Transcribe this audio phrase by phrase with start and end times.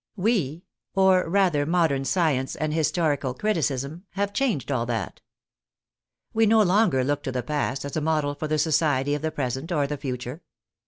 [0.15, 0.63] "We,"
[0.95, 5.21] or rather modern science and historical criticism," have changed all that."
[6.33, 9.29] We no longer look to the past as a model for the society of the
[9.29, 10.41] present or the future.